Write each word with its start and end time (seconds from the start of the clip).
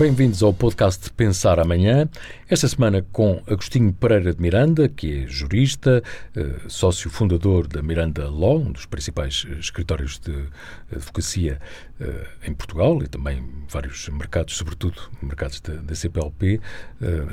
Bem-vindos 0.00 0.42
ao 0.42 0.50
podcast 0.50 1.10
Pensar 1.10 1.60
Amanhã. 1.60 2.08
Esta 2.48 2.66
semana 2.66 3.04
com 3.12 3.42
Agostinho 3.46 3.92
Pereira 3.92 4.32
de 4.32 4.40
Miranda, 4.40 4.88
que 4.88 5.24
é 5.24 5.26
jurista, 5.26 6.02
eh, 6.34 6.54
sócio 6.68 7.10
fundador 7.10 7.66
da 7.66 7.82
Miranda 7.82 8.26
Law, 8.30 8.60
um 8.60 8.72
dos 8.72 8.86
principais 8.86 9.46
eh, 9.46 9.58
escritórios 9.58 10.18
de 10.18 10.46
advocacia 10.90 11.60
eh, 12.00 12.26
em 12.46 12.54
Portugal 12.54 13.02
e 13.02 13.08
também 13.08 13.46
vários 13.68 14.08
mercados, 14.08 14.56
sobretudo 14.56 15.02
mercados 15.22 15.60
da, 15.60 15.74
da 15.74 15.94
CPLP. 15.94 16.62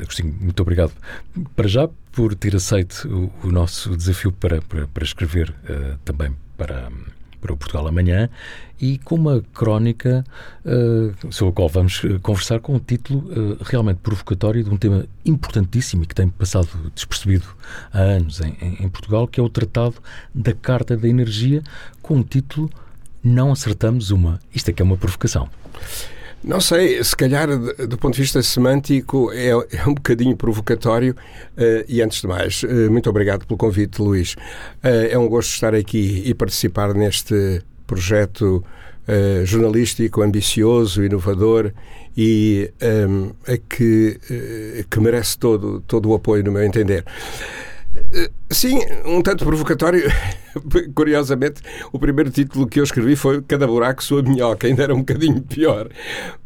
Agostinho, 0.02 0.36
muito 0.38 0.60
obrigado 0.62 0.92
para 1.56 1.70
já 1.70 1.90
por 2.12 2.36
ter 2.36 2.54
aceito 2.54 3.08
o, 3.08 3.48
o 3.48 3.50
nosso 3.50 3.96
desafio 3.96 4.34
para, 4.34 4.62
para, 4.62 4.86
para 4.88 5.06
escrever 5.06 5.56
também 6.04 6.36
para 6.58 6.92
para 7.40 7.54
o 7.54 7.58
Portugal 7.58 7.88
Amanhã 7.88 8.30
e 8.80 8.98
com 9.00 9.16
uma 9.16 9.44
crónica 9.54 10.24
uh, 10.66 11.32
sobre 11.32 11.52
a 11.52 11.56
qual 11.56 11.70
vamos 11.70 12.02
eh, 12.04 12.20
conversar 12.22 12.60
com 12.60 12.76
um 12.76 12.80
título 12.80 13.20
uh, 13.32 13.58
realmente 13.64 13.98
provocatório 13.98 14.64
de 14.64 14.70
um 14.70 14.78
tema 14.78 15.06
importantíssimo 15.26 16.04
e 16.04 16.06
que 16.08 16.14
tem 16.14 16.30
passado 16.30 16.70
despercebido 16.94 17.46
há 17.92 18.00
anos 18.00 18.40
em, 18.42 18.56
em, 18.80 18.90
Portugal, 18.90 19.28
que 19.28 19.40
é 19.40 19.44
o 19.44 19.50
Tratado 19.50 19.96
da 20.34 20.54
Carta 20.54 20.96
da 20.96 21.08
Energia, 21.08 21.64
com 22.02 22.16
o 22.16 22.18
um 22.18 22.24
título 22.24 22.70
Não 23.24 23.52
Acertamos 23.52 24.12
Uma. 24.12 24.40
Isto 24.54 24.70
é 24.70 24.74
que 24.74 24.82
é 24.82 24.86
uma 24.86 24.98
provocação. 24.98 25.50
Não 26.48 26.62
sei, 26.62 27.04
se 27.04 27.14
calhar 27.14 27.46
do 27.50 27.98
ponto 27.98 28.16
de 28.16 28.22
vista 28.22 28.42
semântico 28.42 29.30
é, 29.34 29.50
é 29.50 29.86
um 29.86 29.94
bocadinho 29.94 30.34
provocatório 30.38 31.14
uh, 31.14 31.84
e 31.90 32.02
antes 32.02 32.22
de 32.22 32.28
mais, 32.28 32.64
uh, 32.64 32.90
muito 32.90 33.10
obrigado 33.10 33.46
pelo 33.46 33.58
convite, 33.58 34.02
Luís. 34.02 34.34
Uh, 34.82 35.12
é 35.12 35.18
um 35.18 35.28
gosto 35.28 35.52
estar 35.52 35.76
aqui 35.76 36.24
e 36.26 36.34
participar 36.34 36.94
neste 36.94 37.62
projeto 37.86 38.64
jornalístico 39.46 40.22
ambicioso, 40.22 41.02
inovador 41.02 41.72
e 42.16 42.70
um, 43.08 43.32
que, 43.70 44.20
que 44.90 45.00
merece 45.00 45.38
todo, 45.38 45.80
todo 45.88 46.10
o 46.10 46.14
apoio, 46.14 46.44
no 46.44 46.52
meu 46.52 46.62
entender. 46.62 47.06
Sim, 48.50 48.80
um 49.06 49.22
tanto 49.22 49.46
provocatório. 49.46 50.10
Curiosamente, 50.96 51.62
o 51.92 52.00
primeiro 52.00 52.32
título 52.32 52.68
que 52.68 52.80
eu 52.80 52.84
escrevi 52.84 53.16
foi 53.16 53.42
Cada 53.42 53.68
Buraco 53.68 54.04
Sua 54.04 54.24
Minhoca, 54.24 54.68
ainda 54.68 54.84
era 54.84 54.96
um 54.96 55.00
bocadinho 55.00 55.42
pior. 55.42 55.90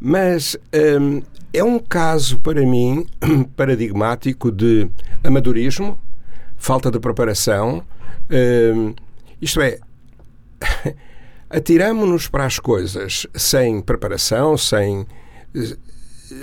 Mas 0.00 0.56
um, 1.00 1.22
é 1.52 1.62
um 1.62 1.78
caso, 1.78 2.38
para 2.40 2.60
mim, 2.62 3.06
paradigmático 3.56 4.50
de 4.50 4.90
amadorismo, 5.22 5.98
falta 6.56 6.90
de 6.90 6.98
preparação. 6.98 7.84
Um, 8.30 8.94
isto 9.40 9.60
é, 9.60 9.78
atiramos-nos 11.48 12.28
para 12.28 12.44
as 12.44 12.58
coisas 12.58 13.26
sem 13.34 13.80
preparação, 13.80 14.56
sem 14.56 15.06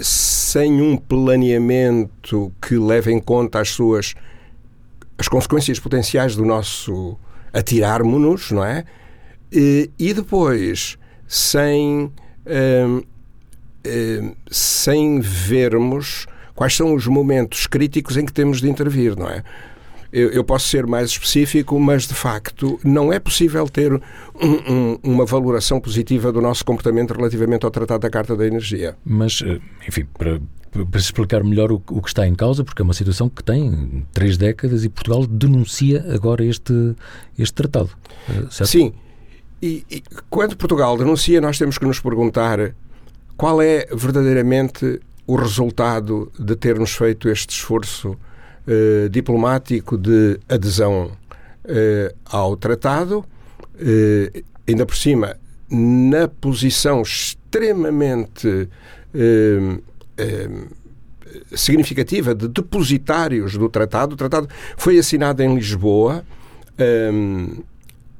sem 0.02 0.81
um 0.81 0.95
planeamento 0.95 2.53
que 2.62 2.75
leve 2.75 3.12
em 3.12 3.20
conta 3.20 3.59
as 3.59 3.70
suas 3.70 4.14
as 5.20 5.28
consequências 5.28 5.78
potenciais 5.80 6.36
do 6.36 6.45
nosso 6.45 7.20
atirarmos-nos, 7.52 8.52
não 8.52 8.64
é? 8.64 8.86
E, 9.52 9.92
e 10.00 10.14
depois, 10.14 10.98
sem, 11.28 12.12
hum, 12.48 13.03
hum, 13.86 14.36
sem 14.50 15.20
vermos 15.20 16.25
quais 16.56 16.75
são 16.75 16.94
os 16.94 17.06
momentos 17.06 17.67
críticos 17.67 18.16
em 18.16 18.25
que 18.25 18.31
temos 18.31 18.62
de 18.62 18.70
intervir, 18.70 19.17
não 19.17 19.30
é? 19.30 19.44
Eu, 20.12 20.30
eu 20.30 20.44
posso 20.44 20.67
ser 20.67 20.88
mais 20.88 21.09
específico, 21.12 21.80
mas 21.80 22.08
de 22.08 22.16
facto 22.16 22.80
não 22.84 23.14
é 23.14 23.20
possível 23.20 23.67
ter 23.70 23.94
um, 23.94 24.02
um, 24.42 25.00
uma 25.03 25.25
valoração 25.25 25.80
positiva 25.80 26.31
do 26.31 26.42
nosso 26.42 26.66
comportamento 26.66 27.14
relativamente 27.14 27.64
ao 27.64 27.72
Tratado 27.72 28.02
da 28.02 28.09
Carta 28.09 28.36
da 28.36 28.47
Energia. 28.47 28.97
Mas, 29.06 29.44
eh, 29.45 29.59
enfim, 29.88 30.08
para, 30.17 30.42
para 30.70 31.00
explicar 31.00 31.44
melhor 31.44 31.72
o, 31.72 31.81
o, 31.90 32.02
que 32.02 32.07
está 32.07 32.28
em 32.28 32.35
causa, 32.35 32.63
porque 32.63 32.81
é 32.81 32.84
uma 32.84 32.94
situação 32.94 33.30
que 33.30 33.44
tem 33.44 34.06
três 34.13 34.38
décadas 34.38 34.84
e 34.84 34.90
Portugal 34.90 35.25
denuncia 35.25 36.06
agora 36.13 36.44
este, 36.44 36.96
este 37.38 37.53
tratado. 37.53 37.90
Eh, 38.30 38.47
certo? 38.50 38.69
Sim. 38.69 38.94
E, 39.62 39.84
e 39.90 40.03
quando 40.29 40.56
Portugal 40.56 40.97
denuncia, 40.97 41.41
nós 41.41 41.58
temos 41.58 41.78
que 41.78 41.85
nos 41.85 42.00
perguntar 42.00 42.74
qual 43.35 43.62
é 43.62 43.88
verdadeiramente 43.94 45.00
o 45.25 45.35
resultado 45.35 46.31
de 46.40 46.56
termos 46.56 46.91
feito 46.91 47.29
este 47.29 47.52
esforço 47.52 48.18
eh, 48.68 49.09
diplomático 49.09 49.97
de 49.97 50.40
adesão 50.47 51.12
eh, 51.66 52.13
ao 52.25 52.56
tratado, 52.56 53.25
eh, 53.79 54.44
ainda 54.68 54.85
por 54.85 54.96
cima, 54.96 55.35
na 55.69 56.28
posição 56.28 57.02
extremamente 57.02 58.69
significativa 61.56 62.34
de 62.34 62.47
depositários 62.47 63.57
do 63.57 63.69
tratado. 63.69 64.13
O 64.13 64.18
tratado 64.18 64.47
foi 64.78 64.97
assinado 64.97 65.44
em 65.44 65.56
Lisboa 65.56 66.24
um, 67.13 67.62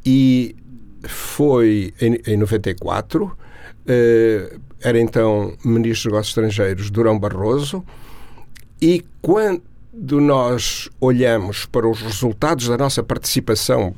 e 0.06 0.56
foi 1.04 1.94
em, 2.02 2.20
em 2.28 2.38
94. 2.38 3.26
Uh, 3.26 4.60
era 4.82 5.00
então 5.00 5.54
Ministro 5.64 6.10
dos 6.10 6.14
Negócios 6.14 6.30
Estrangeiros 6.30 6.90
Durão 6.90 7.20
Barroso. 7.20 7.84
E 8.82 9.04
quando, 9.22 9.62
quando 10.00 10.22
nós 10.22 10.90
olhamos 11.02 11.66
para 11.66 11.88
os 11.88 12.02
resultados 12.02 12.68
da 12.70 12.78
nossa 12.78 13.04
participação, 13.04 13.94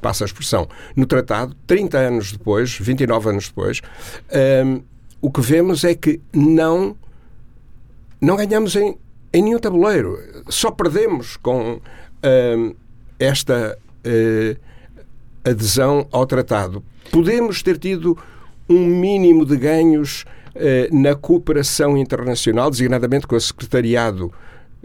passa 0.00 0.24
a 0.24 0.26
expressão, 0.26 0.68
no 0.94 1.06
tratado, 1.06 1.56
30 1.66 1.96
anos 1.96 2.32
depois, 2.32 2.76
29 2.78 3.30
anos 3.30 3.48
depois, 3.48 3.80
um, 4.66 4.82
o 5.20 5.30
que 5.30 5.40
vemos 5.40 5.84
é 5.84 5.94
que 5.94 6.20
não, 6.34 6.94
não 8.20 8.36
ganhamos 8.36 8.76
em, 8.76 8.96
em 9.32 9.42
nenhum 9.42 9.58
tabuleiro. 9.58 10.18
Só 10.48 10.70
perdemos 10.70 11.36
com 11.36 11.80
um, 12.24 12.74
esta 13.18 13.78
uh, 14.04 14.60
adesão 15.48 16.06
ao 16.10 16.26
tratado. 16.26 16.82
Podemos 17.10 17.62
ter 17.62 17.78
tido 17.78 18.16
um 18.68 18.86
mínimo 18.86 19.44
de 19.44 19.56
ganhos 19.56 20.24
uh, 20.54 20.94
na 20.96 21.14
cooperação 21.14 21.96
internacional, 21.96 22.70
designadamente 22.70 23.26
com 23.26 23.36
o 23.36 23.40
Secretariado 23.40 24.32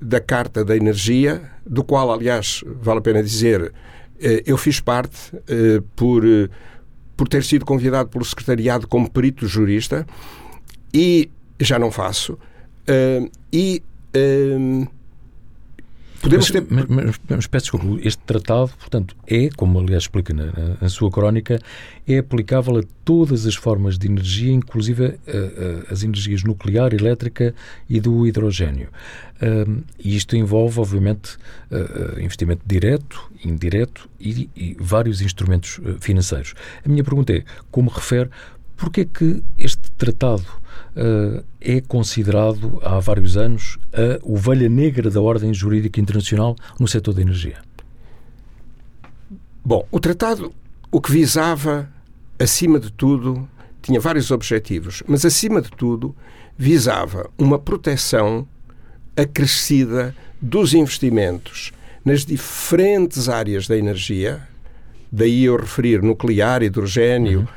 da 0.02 0.20
Carta 0.20 0.66
da 0.66 0.76
Energia, 0.76 1.42
do 1.66 1.84
qual, 1.84 2.12
aliás, 2.12 2.64
vale 2.82 3.00
a 3.00 3.02
pena 3.02 3.24
dizer, 3.24 3.74
eh, 4.20 4.44
eu 4.46 4.58
fiz 4.58 4.80
parte 4.80 5.36
eh, 5.48 5.82
por, 5.96 6.26
eh, 6.26 6.50
por 7.16 7.28
ter 7.28 7.44
sido 7.44 7.66
convidado 7.66 8.10
pelo 8.10 8.24
Secretariado 8.24 8.88
como 8.88 9.10
perito 9.10 9.48
jurista 9.48 10.06
e 10.94 11.30
já 11.60 11.78
não 11.78 11.92
faço. 11.92 12.38
E 13.52 13.82
Podemos 16.24 16.50
mas, 16.50 16.52
ter... 16.52 16.74
mas, 16.74 16.86
mas, 16.88 17.20
mas 17.28 17.48
peço 17.48 17.64
desculpa, 17.66 18.00
este 18.02 18.24
tratado, 18.24 18.72
portanto, 18.80 19.14
é, 19.28 19.50
como 19.58 19.78
aliás 19.78 20.04
explica 20.04 20.34
na, 20.34 20.54
na 20.80 20.88
sua 20.88 21.12
crónica, 21.12 21.60
é 22.08 22.18
aplicável 22.18 22.78
a 22.78 22.84
todas 23.04 23.46
as 23.46 23.56
formas 23.56 23.98
de 23.98 24.08
energia, 24.08 24.54
inclusive 24.54 25.06
a, 25.06 25.10
a, 25.10 25.92
as 25.92 26.02
energias 26.02 26.42
nuclear, 26.44 26.94
elétrica 26.94 27.54
e 27.90 28.00
do 28.00 28.26
hidrogênio. 28.26 28.88
E 30.00 30.16
isto 30.16 30.38
envolve, 30.38 30.80
obviamente, 30.80 31.36
uh, 31.70 32.18
investimento 32.22 32.62
direto, 32.66 33.30
indireto 33.44 34.10
e, 34.18 34.50
e 34.56 34.78
vários 34.80 35.20
instrumentos 35.20 35.82
financeiros. 36.00 36.54
A 36.86 36.88
minha 36.88 37.04
pergunta 37.04 37.34
é, 37.34 37.44
como 37.70 37.90
refere, 37.90 38.30
porquê 38.78 39.02
é 39.02 39.06
que 39.06 39.44
este 39.58 39.92
tratado 39.98 40.46
uh, 40.96 41.44
é 41.62 41.82
considerado 41.82 42.80
há 42.84 43.00
vários 43.00 43.38
anos 43.38 43.78
a 43.92 44.20
ovelha 44.24 44.70
negra 44.70 45.10
da 45.10 45.22
ordem 45.22 45.54
jurídica 45.54 46.00
internacional 46.00 46.56
no 46.80 46.88
setor 46.88 47.14
da 47.14 47.22
energia? 47.22 47.58
Bom, 49.66 49.88
o 49.92 50.00
tratado 50.00 50.54
o 50.94 51.02
que 51.02 51.12
visava, 51.12 51.90
acima 52.38 52.80
de 52.80 52.92
tudo, 52.92 53.50
tinha 53.82 54.00
vários 54.00 54.30
objetivos, 54.30 55.02
mas 55.08 55.26
acima 55.26 55.60
de 55.60 55.72
tudo 55.72 56.16
visava 56.56 57.32
uma 57.36 57.58
proteção 57.58 58.48
acrescida 59.18 60.16
dos 60.40 60.76
investimentos 60.76 61.72
nas 62.06 62.24
diferentes 62.24 63.28
áreas 63.28 63.68
da 63.68 63.76
energia, 63.76 64.48
daí 65.12 65.46
eu 65.46 65.56
referir 65.56 66.04
nuclear, 66.04 66.62
hidrogênio, 66.62 67.40
uhum. 67.40 67.48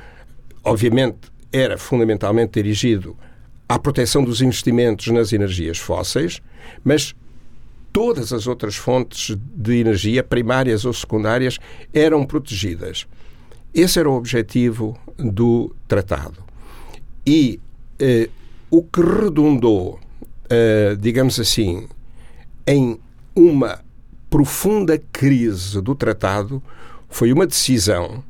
obviamente 0.65 1.19
era 1.57 1.79
fundamentalmente 1.79 2.63
dirigido 2.63 3.17
à 3.69 3.79
proteção 3.79 4.23
dos 4.23 4.41
investimentos 4.43 5.07
nas 5.09 5.33
energias 5.33 5.79
fósseis, 5.79 6.43
mas 6.85 7.15
todas 7.93 8.33
as 8.33 8.47
outras 8.47 8.77
fontes 8.77 9.35
de 9.55 9.79
energia, 9.79 10.23
primárias 10.23 10.85
ou 10.85 10.93
secundárias, 10.93 11.59
eram 11.95 12.27
protegidas. 12.27 13.07
Esse 13.73 13.99
era 13.99 14.11
o 14.11 14.15
objetivo 14.15 14.99
do 15.17 15.75
tratado. 15.89 16.45
E 17.27 17.59
eh, 17.99 18.29
o 18.71 18.83
que 18.83 19.01
redundou, 19.01 19.99
eh, 20.51 20.95
digamos 21.01 21.41
assim, 21.41 21.89
em 22.67 23.01
uma 23.35 23.81
profunda 24.29 24.99
crise 25.11 25.81
do 25.81 25.95
tratado 25.95 26.63
foi 27.09 27.33
uma 27.33 27.47
decisão, 27.47 28.23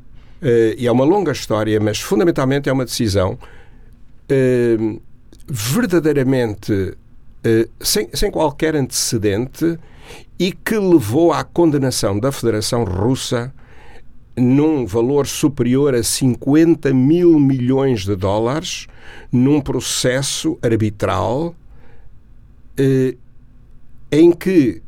e 0.77 0.85
é 0.85 0.91
uma 0.91 1.05
longa 1.05 1.31
história, 1.31 1.79
mas 1.79 1.99
fundamentalmente 1.99 2.69
é 2.69 2.73
uma 2.73 2.85
decisão 2.85 3.37
eh, 4.29 4.77
verdadeiramente 5.47 6.95
sem, 7.79 8.09
sem 8.13 8.29
qualquer 8.29 8.75
antecedente 8.75 9.79
e 10.37 10.51
que 10.51 10.77
levou 10.77 11.31
à 11.31 11.43
condenação 11.43 12.19
da 12.19 12.31
Federação 12.31 12.83
Russa 12.83 13.53
num 14.35 14.85
valor 14.85 15.25
superior 15.25 15.95
a 15.95 16.03
50 16.03 16.93
mil 16.93 17.39
milhões 17.39 18.05
de 18.05 18.15
dólares 18.15 18.87
num 19.31 19.59
processo 19.59 20.57
arbitral 20.61 21.55
eh, 22.77 23.15
em 24.11 24.31
que 24.31 24.81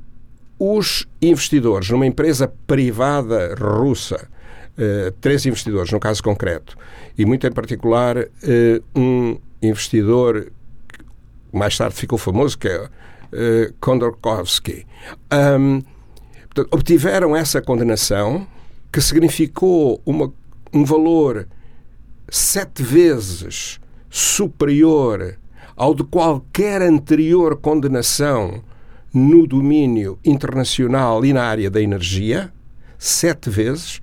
os 0.60 1.08
investidores 1.22 1.90
numa 1.90 2.06
empresa 2.06 2.52
privada 2.68 3.56
russa, 3.56 4.30
eh, 4.82 5.12
três 5.20 5.46
investidores 5.46 5.92
no 5.92 6.00
caso 6.00 6.24
concreto, 6.24 6.78
e 7.18 7.26
muito 7.26 7.46
em 7.46 7.52
particular 7.52 8.18
eh, 8.18 8.82
um 8.96 9.38
investidor 9.62 10.54
que 10.88 11.04
mais 11.52 11.78
tarde 11.78 11.96
ficou 11.96 12.18
famoso, 12.18 12.58
que 12.58 12.70
é 12.70 12.90
eh, 13.34 13.74
Kondorkovsky, 13.82 14.88
um, 15.60 15.82
portanto, 16.46 16.70
obtiveram 16.72 17.36
essa 17.36 17.62
condenação 17.62 18.48
que 18.90 19.02
significou 19.02 20.02
uma, 20.06 20.32
um 20.72 20.86
valor 20.86 21.46
sete 22.30 22.82
vezes 22.82 23.82
superior 24.10 25.38
ao 25.76 25.94
de 25.94 26.06
qualquer 26.06 26.82
anterior 26.82 27.58
condenação 27.58 28.64
no 29.14 29.46
domínio 29.46 30.18
internacional 30.24 31.26
e 31.26 31.34
na 31.34 31.44
área 31.44 31.70
da 31.70 31.82
energia, 31.82 32.54
sete 32.98 33.50
vezes, 33.50 34.00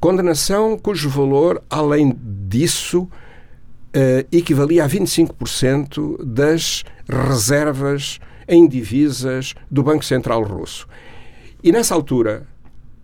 condenação 0.00 0.78
cujo 0.78 1.08
valor, 1.08 1.62
além 1.68 2.16
disso, 2.48 3.02
uh, 3.02 4.26
equivalia 4.30 4.84
a 4.84 4.88
25% 4.88 6.24
das 6.24 6.84
reservas 7.08 8.18
em 8.46 8.66
divisas 8.66 9.54
do 9.70 9.82
Banco 9.82 10.04
Central 10.04 10.42
Russo. 10.42 10.86
E 11.62 11.72
nessa 11.72 11.94
altura, 11.94 12.46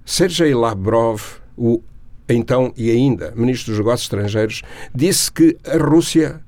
Sergei 0.05 0.55
Lavrov, 0.55 1.21
o 1.57 1.83
então 2.27 2.73
e 2.75 2.91
ainda 2.91 3.33
ministro 3.37 3.73
dos 3.73 3.79
Negócios 3.79 4.07
Estrangeiros, 4.07 4.63
disse 4.95 5.31
que 5.31 5.57
a 5.67 5.77
Rússia 5.77 6.41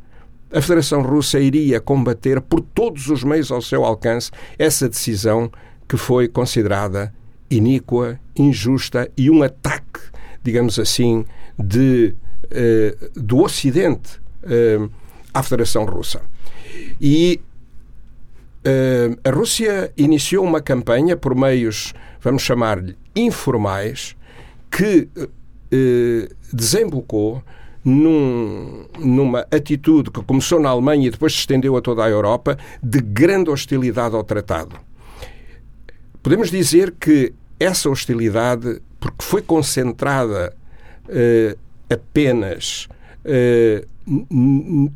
a 0.53 0.63
Federação 0.63 1.03
Russa 1.03 1.41
iria 1.41 1.81
combater 1.81 2.41
por 2.41 2.61
todos 2.61 3.09
os 3.09 3.25
meios 3.25 3.51
ao 3.51 3.61
seu 3.61 3.85
alcance 3.85 4.31
essa 4.59 4.89
decisão 4.89 5.51
que 5.89 5.97
foi 5.97 6.29
considerada 6.29 7.13
iníqua, 7.51 8.19
injusta 8.37 9.11
e 9.17 9.29
um 9.29 9.43
ataque, 9.43 9.86
digamos 10.47 10.79
assim, 10.79 11.25
de, 11.59 12.15
eh, 12.49 12.97
do 13.17 13.43
Ocidente 13.43 14.21
eh, 14.45 14.79
à 15.35 15.43
Federação 15.43 15.85
Russa. 15.85 16.23
E 17.01 17.41
eh, 18.65 19.11
a 19.25 19.31
Rússia 19.31 19.93
iniciou 19.97 20.45
uma 20.45 20.61
campanha 20.61 21.17
por 21.17 21.35
meios, 21.35 21.93
vamos 22.21 22.43
chamar-lhe, 22.43 22.97
informais, 23.17 24.15
que 24.71 25.09
desembocou 26.53 27.43
num, 27.85 28.87
numa 29.01 29.41
atitude 29.51 30.13
que 30.13 30.23
começou 30.23 30.61
na 30.61 30.69
Alemanha 30.69 31.09
e 31.09 31.11
depois 31.11 31.33
se 31.33 31.41
estendeu 31.41 31.77
a 31.77 31.83
toda 31.83 32.05
a 32.05 32.09
Europa 32.09 32.57
de 32.81 33.01
grande 33.01 33.51
hostilidade 33.51 34.15
ao 34.15 34.23
tratado. 34.23 34.77
Podemos 36.23 36.51
dizer 36.51 36.95
que 37.01 37.35
essa 37.59 37.91
hostilidade, 37.91 38.81
porque 39.07 39.25
foi 39.25 39.43
concentrada 39.43 40.53
eh, 41.09 41.57
apenas 41.91 42.89
eh, 43.25 43.85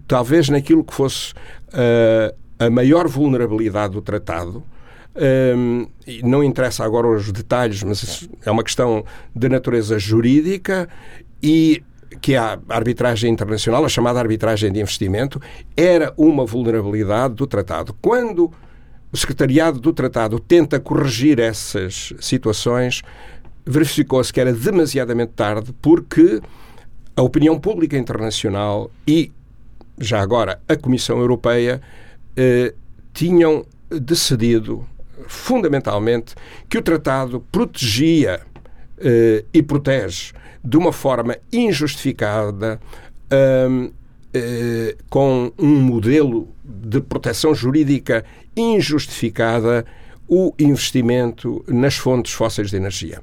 talvez 0.07 0.49
naquilo 0.49 0.85
que 0.85 0.95
fosse 0.95 1.33
eh, 1.73 2.35
a 2.59 2.71
maior 2.71 3.09
vulnerabilidade 3.09 3.95
do 3.95 4.03
tratado, 4.03 4.63
um, 5.57 5.87
não 6.23 6.45
interessa 6.45 6.85
agora 6.85 7.09
os 7.09 7.33
detalhes, 7.33 7.83
mas 7.83 8.29
é 8.45 8.51
uma 8.51 8.63
questão 8.63 9.05
de 9.35 9.49
natureza 9.49 9.99
jurídica 9.99 10.89
e 11.43 11.83
que 12.21 12.37
a 12.37 12.59
arbitragem 12.69 13.33
internacional, 13.33 13.85
a 13.85 13.89
chamada 13.89 14.21
arbitragem 14.21 14.71
de 14.71 14.81
investimento, 14.81 15.41
era 15.77 16.13
uma 16.17 16.45
vulnerabilidade 16.45 17.35
do 17.35 17.47
tratado. 17.47 17.97
Quando 18.01 18.53
o 19.13 19.17
secretariado 19.17 19.81
do 19.81 19.93
tratado 19.93 20.39
tenta 20.39 20.79
corrigir 20.79 21.41
essas 21.41 22.13
situações, 22.21 23.03
verificou-se 23.71 24.33
que 24.33 24.41
era 24.41 24.53
demasiadamente 24.53 25.33
tarde 25.33 25.73
porque 25.81 26.41
a 27.17 27.23
opinião 27.23 27.59
pública 27.59 27.97
internacional 27.97 28.91
e, 29.07 29.33
já 29.99 30.21
agora, 30.21 30.61
a 30.69 30.77
Comissão 30.77 31.19
Europeia 31.19 31.81
eh, 32.37 32.75
tinham 33.13 33.65
decidido 33.91 34.87
fundamentalmente 35.27 36.35
que 36.69 36.79
o 36.79 36.83
tratado 36.83 37.45
protegia 37.53 38.41
eh, 38.99 39.45
e 39.53 39.63
protege 39.63 40.33
de 40.63 40.77
uma 40.77 40.93
forma 40.93 41.37
injustificada, 41.53 42.81
um, 43.69 43.91
eh, 44.33 44.97
com 45.09 45.53
um 45.59 45.81
modelo 45.81 46.49
de 46.65 47.01
proteção 47.01 47.55
jurídica 47.55 48.25
injustificada, 48.57 49.85
o 50.31 50.55
investimento 50.59 51.65
nas 51.67 51.97
fontes 51.97 52.33
fósseis 52.33 52.71
de 52.71 52.77
energia. 52.77 53.21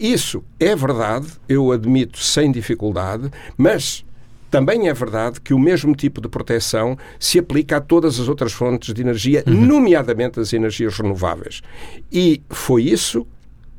Isso 0.00 0.42
é 0.58 0.74
verdade, 0.74 1.26
eu 1.46 1.70
admito 1.70 2.18
sem 2.18 2.50
dificuldade, 2.50 3.30
mas 3.56 4.04
também 4.50 4.88
é 4.88 4.94
verdade 4.94 5.40
que 5.42 5.52
o 5.52 5.58
mesmo 5.58 5.94
tipo 5.94 6.22
de 6.22 6.28
proteção 6.28 6.96
se 7.20 7.38
aplica 7.38 7.76
a 7.76 7.80
todas 7.80 8.18
as 8.18 8.28
outras 8.28 8.52
fontes 8.52 8.94
de 8.94 9.02
energia, 9.02 9.44
uhum. 9.46 9.66
nomeadamente 9.66 10.40
as 10.40 10.52
energias 10.54 10.96
renováveis. 10.96 11.60
E 12.10 12.40
foi 12.48 12.84
isso 12.84 13.26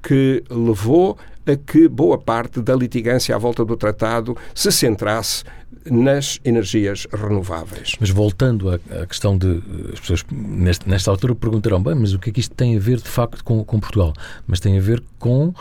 que 0.04 0.44
levou 0.50 1.18
a 1.50 1.56
que 1.56 1.88
boa 1.88 2.18
parte 2.18 2.62
da 2.62 2.76
litigância 2.76 3.36
à 3.36 3.38
volta 3.38 3.66
do 3.66 3.76
tratado 3.76 4.38
se 4.54 4.72
centrasse 4.72 5.44
nas 5.86 6.40
energias 6.44 7.08
renováveis. 7.12 7.96
Mas 8.00 8.10
voltando 8.10 8.70
à, 8.70 9.06
questão 9.06 9.38
de. 9.38 9.62
As 9.94 10.00
pessoas 10.00 10.26
nesta, 10.32 10.90
nesta 10.90 11.12
altura 11.12 11.36
perguntarão, 11.36 11.82
bem, 11.82 11.96
mas 11.96 12.14
o 12.14 12.20
que 12.20 12.30
é 12.30 12.34
que 12.34 12.40
isto 12.40 12.54
tem 12.56 12.76
a 12.76 12.80
ver 12.80 12.98
de 12.98 13.08
facto 13.08 13.44
com, 13.44 13.64
com 13.64 13.80
Portugal? 13.80 14.14
Mas 14.46 14.60
tem 14.60 14.78
a 14.78 14.82
ver 14.82 15.04
com 15.18 15.48
uh, 15.48 15.54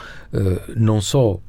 não 0.77 1.01
só 1.01 1.41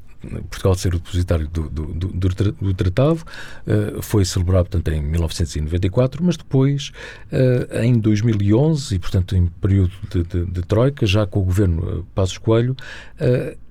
Portugal 0.50 0.76
ser 0.76 0.94
o 0.94 1.00
depositário 1.00 1.48
do, 1.48 1.70
do, 1.70 1.86
do, 1.94 2.30
do 2.52 2.74
tratado, 2.74 3.22
uh, 3.22 4.02
foi 4.02 4.26
celebrado, 4.26 4.70
portanto, 4.70 4.94
em 4.94 5.02
1994, 5.02 6.24
mas 6.24 6.36
depois, 6.36 6.92
uh, 7.32 7.78
em 7.82 7.98
2011, 7.98 8.96
e, 8.96 9.00
portanto, 9.00 9.36
em 9.36 9.46
período 9.46 9.94
de, 10.10 10.24
de, 10.24 10.46
de 10.46 10.62
Troika, 10.64 11.06
já 11.06 11.26
com 11.26 11.40
o 11.40 11.44
governo 11.44 12.00
uh, 12.00 12.04
Passos 12.14 12.38
Coelho, 12.38 12.76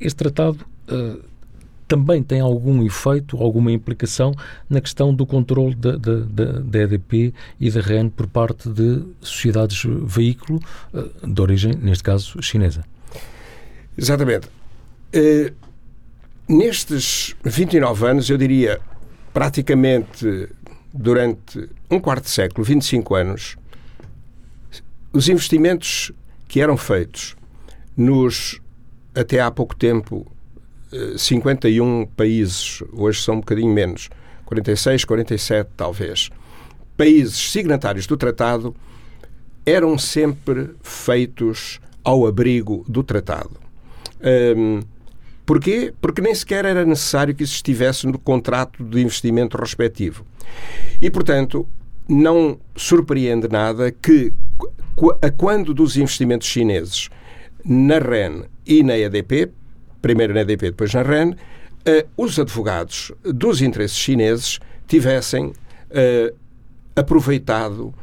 este 0.00 0.16
tratado 0.16 0.58
também 1.86 2.22
tem 2.22 2.40
algum 2.40 2.84
efeito, 2.84 3.36
alguma 3.38 3.72
implicação 3.72 4.34
na 4.68 4.80
questão 4.80 5.14
do 5.14 5.24
controle 5.26 5.74
da, 5.74 5.96
da, 5.96 6.16
da, 6.60 6.78
EDP 6.80 7.32
e 7.58 7.70
da 7.70 7.80
REN 7.80 8.10
por 8.10 8.26
parte 8.26 8.68
de 8.68 9.02
sociedades 9.20 9.84
veículo 10.04 10.60
de 11.26 11.40
origem, 11.40 11.74
neste 11.74 12.04
caso, 12.04 12.42
chinesa. 12.42 12.84
Exatamente. 13.96 14.48
Nestes 16.48 17.36
29 17.44 18.06
anos, 18.06 18.30
eu 18.30 18.38
diria 18.38 18.80
praticamente 19.34 20.48
durante 20.94 21.68
um 21.90 22.00
quarto 22.00 22.24
de 22.24 22.30
século, 22.30 22.64
25 22.64 23.14
anos, 23.14 23.56
os 25.12 25.28
investimentos 25.28 26.10
que 26.48 26.62
eram 26.62 26.78
feitos 26.78 27.36
nos, 27.94 28.58
até 29.14 29.40
há 29.40 29.50
pouco 29.50 29.76
tempo, 29.76 30.26
51 31.18 32.02
eh, 32.02 32.08
países, 32.16 32.82
hoje 32.94 33.22
são 33.22 33.34
um 33.34 33.40
bocadinho 33.40 33.70
menos, 33.70 34.08
46, 34.46 35.04
47 35.04 35.70
talvez, 35.76 36.30
países 36.96 37.52
signatários 37.52 38.06
do 38.06 38.16
tratado, 38.16 38.74
eram 39.66 39.98
sempre 39.98 40.70
feitos 40.82 41.78
ao 42.02 42.26
abrigo 42.26 42.86
do 42.88 43.02
tratado. 43.02 43.60
Um, 44.56 44.80
Porquê? 45.48 45.94
Porque 45.98 46.20
nem 46.20 46.34
sequer 46.34 46.66
era 46.66 46.84
necessário 46.84 47.34
que 47.34 47.42
isso 47.42 47.54
estivesse 47.54 48.06
no 48.06 48.18
contrato 48.18 48.84
de 48.84 49.00
investimento 49.00 49.56
respectivo. 49.56 50.26
E, 51.00 51.08
portanto, 51.08 51.66
não 52.06 52.60
surpreende 52.76 53.48
nada 53.48 53.90
que, 53.90 54.30
a 55.22 55.30
quando 55.30 55.72
dos 55.72 55.96
investimentos 55.96 56.46
chineses 56.46 57.08
na 57.64 57.98
REN 57.98 58.42
e 58.66 58.82
na 58.82 58.98
EDP, 58.98 59.50
primeiro 60.02 60.34
na 60.34 60.42
EDP, 60.42 60.64
depois 60.66 60.92
na 60.92 61.00
REN, 61.00 61.30
uh, 61.30 62.08
os 62.14 62.38
advogados 62.38 63.10
dos 63.24 63.62
interesses 63.62 63.96
chineses 63.96 64.60
tivessem 64.86 65.46
uh, 65.46 66.36
aproveitado 66.94 67.94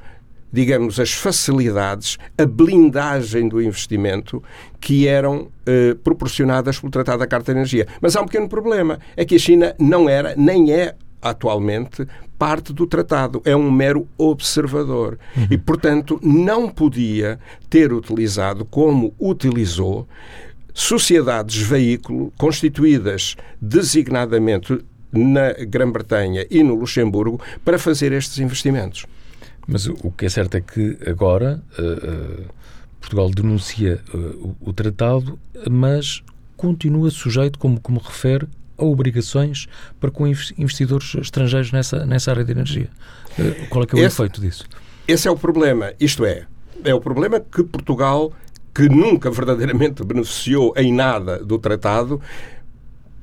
digamos, 0.56 1.02
as 1.02 1.12
facilidades, 1.12 2.18
a 2.38 2.46
blindagem 2.46 3.50
do 3.50 3.62
investimento 3.62 4.42
que 4.80 5.06
eram 5.06 5.50
eh, 5.66 5.98
proporcionadas 6.02 6.80
pelo 6.80 6.90
Tratado 6.90 7.20
da 7.20 7.28
Carta 7.28 7.52
de 7.52 7.60
Energia. 7.60 7.86
Mas 8.00 8.16
há 8.16 8.22
um 8.22 8.26
pequeno 8.26 8.48
problema, 8.48 8.98
é 9.18 9.26
que 9.26 9.36
a 9.36 9.40
China 9.40 9.76
não 9.78 10.08
era, 10.08 10.34
nem 10.38 10.72
é 10.72 10.96
atualmente 11.22 12.08
parte 12.40 12.72
do 12.72 12.88
tratado, 12.88 13.42
é 13.44 13.54
um 13.54 13.70
mero 13.70 14.08
observador. 14.18 15.20
Uhum. 15.36 15.48
E, 15.52 15.58
portanto, 15.58 16.22
não 16.24 16.70
podia 16.70 17.38
ter 17.70 17.92
utilizado 17.92 18.64
como 18.64 19.14
utilizou 19.20 20.08
sociedades 20.74 21.58
veículo 21.58 22.32
constituídas 22.38 23.36
designadamente 23.60 24.80
na 25.12 25.52
Grã-Bretanha 25.68 26.46
e 26.50 26.64
no 26.64 26.76
Luxemburgo 26.76 27.42
para 27.66 27.78
fazer 27.78 28.14
estes 28.14 28.40
investimentos. 28.40 29.06
Mas 29.68 29.88
o 29.88 30.12
que 30.12 30.26
é 30.26 30.30
certo 30.30 30.56
é 30.56 30.62
que 30.62 30.98
agora 31.08 31.62
uh, 31.80 32.42
uh, 32.42 32.46
Portugal 33.00 33.30
denuncia 33.30 34.00
uh, 34.14 34.56
o, 34.62 34.70
o, 34.70 34.74
tratado, 34.74 35.40
mas 35.70 36.24
continua 36.56 37.10
sujeito, 37.10 37.58
como, 37.58 37.80
como 37.80 38.00
refere, 38.00 38.48
a 38.78 38.84
obrigações 38.84 39.68
para 40.00 40.12
com 40.12 40.28
investidores 40.28 41.16
estrangeiros 41.16 41.72
nessa, 41.72 42.06
nessa 42.06 42.32
área 42.32 42.44
de 42.44 42.52
energia. 42.52 42.90
qual 43.70 43.84
é 43.84 43.88
que 43.88 43.96
é 43.96 44.00
o 44.00 44.06
esse, 44.06 44.22
efeito 44.22 44.42
disso? 44.42 44.66
Esse 45.08 45.28
é 45.28 45.32
o 45.32 45.38
problema. 45.38 45.94
Isto 46.00 46.26
é, 46.26 46.46
é 46.84 46.94
o 46.94 47.00
problema 47.00 47.40
que 47.40 47.64
Portugal, 47.64 48.34
que 48.74 48.90
nunca 48.90 49.32
verdadeiramente 49.32 50.04
beneficiou 50.06 50.74
em 50.76 50.94
nada 50.94 51.44
do 51.44 51.58
tratado, 51.58 52.22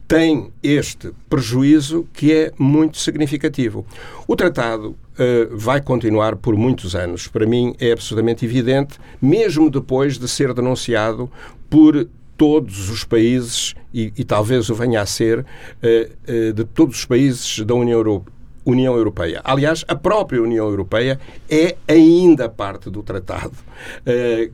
tem 0.09 0.53
este 0.63 1.11
prejuízo 1.29 2.07
que 2.13 2.33
é 2.33 2.53
muito 2.59 2.99
significativo. 2.99 3.87
O 4.27 4.37
tratado 4.37 4.97
uh, 5.19 5.57
vai 5.57 5.81
continuar 5.81 6.37
por 6.37 6.57
muitos 6.57 6.95
anos. 6.95 7.29
Para 7.29 7.47
mim 7.47 7.75
é 7.79 7.93
absolutamente 7.93 8.45
evidente, 8.45 8.99
mesmo 9.21 9.71
depois 9.71 10.19
de 10.19 10.29
ser 10.29 10.53
denunciado 10.55 11.31
por 11.69 12.09
todos 12.37 12.89
os 12.89 13.05
países, 13.05 13.75
e, 13.93 14.13
e 14.17 14.25
talvez 14.25 14.69
o 14.69 14.75
venha 14.75 15.01
a 15.01 15.07
ser, 15.07 15.41
uh, 15.41 15.45
uh, 15.45 16.53
de 16.53 16.65
todos 16.65 16.99
os 16.99 17.05
países 17.05 17.61
da 17.61 17.75
União 17.75 17.99
Europeia. 17.99 18.43
União 18.65 18.95
Europeia. 18.95 19.41
Aliás, 19.43 19.85
a 19.89 19.97
própria 19.97 20.41
União 20.41 20.69
Europeia 20.69 21.19
é 21.51 21.75
ainda 21.89 22.49
parte 22.49 22.89
do 22.91 23.03
tratado, 23.03 23.57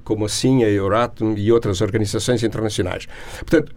como 0.03 0.25
assim 0.25 0.65
a 0.65 0.71
Euratom 0.71 1.35
e 1.37 1.53
outras 1.53 1.83
organizações 1.83 2.43
internacionais. 2.43 3.07
Portanto, 3.41 3.71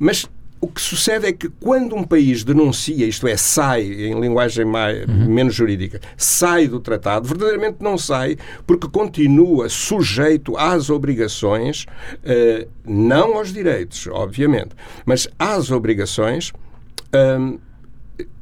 mas 0.00 0.28
o 0.60 0.68
que 0.68 0.80
sucede 0.80 1.26
é 1.26 1.32
que 1.32 1.48
quando 1.48 1.94
um 1.94 2.02
país 2.02 2.42
denuncia, 2.42 3.06
isto 3.06 3.26
é, 3.28 3.36
sai, 3.36 3.82
em 3.82 4.18
linguagem 4.18 4.64
mais, 4.64 5.06
uhum. 5.06 5.26
menos 5.28 5.54
jurídica, 5.54 6.00
sai 6.16 6.66
do 6.66 6.80
tratado, 6.80 7.28
verdadeiramente 7.28 7.76
não 7.80 7.98
sai 7.98 8.36
porque 8.66 8.88
continua 8.88 9.68
sujeito 9.68 10.56
às 10.56 10.88
obrigações, 10.88 11.84
uh, 11.84 12.68
não 12.84 13.36
aos 13.36 13.52
direitos, 13.52 14.06
obviamente, 14.06 14.70
mas 15.04 15.28
às 15.38 15.70
obrigações 15.70 16.50
uh, 16.50 17.60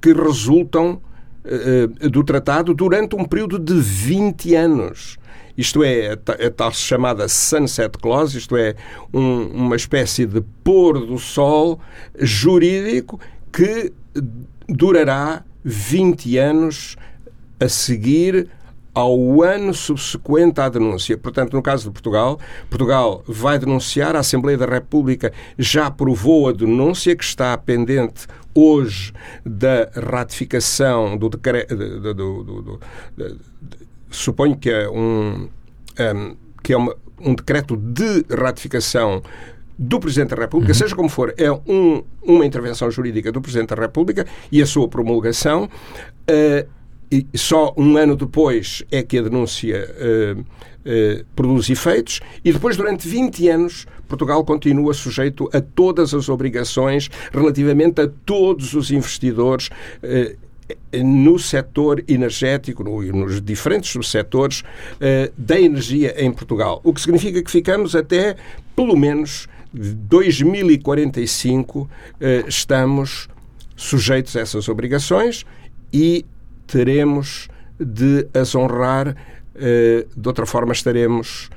que 0.00 0.12
resultam 0.12 1.00
uh, 1.44 2.08
do 2.08 2.22
tratado 2.22 2.72
durante 2.74 3.16
um 3.16 3.24
período 3.24 3.58
de 3.58 3.74
20 3.74 4.54
anos. 4.54 5.18
Isto 5.56 5.84
é, 5.84 6.12
a 6.12 6.50
tal 6.50 6.72
chamada 6.72 7.28
Sunset 7.28 7.96
Clause, 7.98 8.38
isto 8.38 8.56
é, 8.56 8.74
um, 9.12 9.46
uma 9.46 9.76
espécie 9.76 10.26
de 10.26 10.40
pôr 10.62 11.06
do 11.06 11.18
sol 11.18 11.80
jurídico 12.18 13.20
que 13.52 13.92
durará 14.68 15.44
20 15.64 16.38
anos 16.38 16.96
a 17.60 17.68
seguir 17.68 18.48
ao 18.94 19.42
ano 19.42 19.74
subsequente 19.74 20.60
à 20.60 20.68
denúncia. 20.68 21.18
Portanto, 21.18 21.54
no 21.54 21.62
caso 21.62 21.84
de 21.84 21.90
Portugal, 21.90 22.38
Portugal 22.70 23.22
vai 23.26 23.58
denunciar, 23.58 24.14
a 24.14 24.20
Assembleia 24.20 24.56
da 24.56 24.66
República 24.66 25.32
já 25.58 25.86
aprovou 25.86 26.48
a 26.48 26.52
denúncia 26.52 27.16
que 27.16 27.24
está 27.24 27.56
pendente 27.58 28.26
hoje 28.54 29.12
da 29.44 29.90
ratificação 30.00 31.16
do 31.16 31.28
decreto. 31.28 31.74
Do, 31.76 32.14
do, 32.14 32.44
do, 32.44 32.80
suponho 34.14 34.56
que 34.56 34.70
é 34.70 34.88
um, 34.88 35.48
um 35.98 36.36
que 36.62 36.72
é 36.72 36.76
uma, 36.76 36.96
um 37.20 37.34
decreto 37.34 37.76
de 37.76 38.24
ratificação 38.34 39.22
do 39.78 39.98
Presidente 39.98 40.30
da 40.34 40.42
República, 40.42 40.72
uhum. 40.72 40.78
seja 40.78 40.94
como 40.94 41.08
for, 41.08 41.34
é 41.36 41.50
um, 41.50 42.02
uma 42.22 42.46
intervenção 42.46 42.90
jurídica 42.90 43.32
do 43.32 43.40
Presidente 43.40 43.74
da 43.74 43.82
República 43.82 44.26
e 44.50 44.62
a 44.62 44.66
sua 44.66 44.88
promulgação. 44.88 45.68
Uh, 46.30 46.68
e 47.10 47.26
só 47.36 47.72
um 47.76 47.96
ano 47.96 48.16
depois 48.16 48.82
é 48.90 49.02
que 49.02 49.18
a 49.18 49.22
denúncia 49.22 49.88
uh, 49.88 50.40
uh, 50.40 51.24
produz 51.36 51.68
efeitos, 51.70 52.20
e 52.44 52.52
depois, 52.52 52.76
durante 52.76 53.06
20 53.06 53.48
anos, 53.48 53.86
Portugal 54.08 54.44
continua 54.44 54.94
sujeito 54.94 55.48
a 55.52 55.60
todas 55.60 56.14
as 56.14 56.28
obrigações 56.28 57.10
relativamente 57.32 58.00
a 58.00 58.08
todos 58.24 58.74
os 58.74 58.90
investidores 58.90 59.70
no 61.02 61.38
setor 61.38 62.02
energético, 62.08 62.84
no, 62.84 63.02
nos 63.02 63.40
diferentes 63.40 63.90
subsetores 63.90 64.60
uh, 64.60 65.32
da 65.36 65.60
energia 65.60 66.14
em 66.22 66.32
Portugal. 66.32 66.80
O 66.84 66.92
que 66.92 67.00
significa 67.00 67.42
que 67.42 67.50
ficamos 67.50 67.94
até, 67.94 68.36
pelo 68.74 68.96
menos, 68.96 69.48
2045, 69.72 71.80
uh, 71.80 71.88
eh, 72.20 72.44
estamos 72.46 73.28
sujeitos 73.74 74.36
a 74.36 74.40
essas 74.40 74.68
obrigações 74.68 75.44
e 75.92 76.24
teremos 76.66 77.48
de 77.78 78.28
as 78.32 78.54
honrar, 78.54 79.08
uh, 79.08 79.14
de 80.16 80.28
outra 80.28 80.46
forma 80.46 80.72
estaremos, 80.72 81.50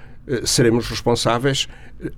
seremos 0.44 0.90
responsáveis, 0.90 1.70